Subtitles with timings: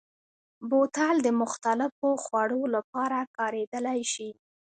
[0.69, 4.29] بوتل د مختلفو خوړو لپاره کارېدلی شي.